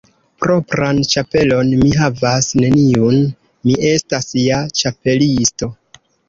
Propran 0.43 1.01
ĉapelon 1.09 1.69
mi 1.81 1.89
havas 2.03 2.47
neniun. 2.61 3.19
Mi 3.69 3.77
estas 3.91 4.33
ja 4.47 4.59
Ĉapelisto. 4.83 5.71